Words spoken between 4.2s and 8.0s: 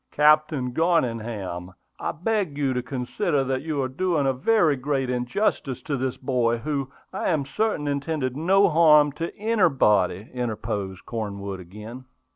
a very great injustice to this boy, who, I am certain,